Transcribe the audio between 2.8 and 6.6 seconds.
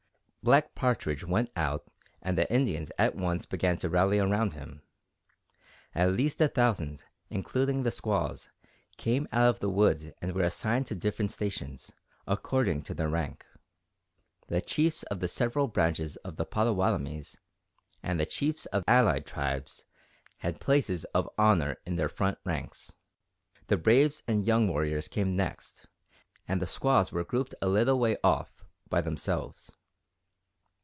at once began to rally around him. At least a